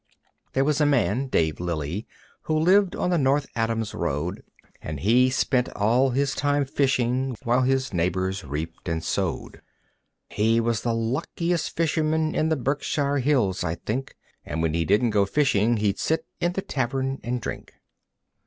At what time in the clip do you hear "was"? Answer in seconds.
0.65-0.81, 10.59-10.81